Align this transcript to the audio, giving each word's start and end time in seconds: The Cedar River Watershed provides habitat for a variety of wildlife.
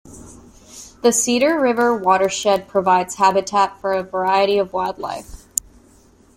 The 1.03 1.11
Cedar 1.11 1.59
River 1.59 1.95
Watershed 1.95 2.67
provides 2.67 3.13
habitat 3.17 3.79
for 3.79 3.93
a 3.93 4.01
variety 4.01 4.57
of 4.57 4.73
wildlife. 4.73 5.45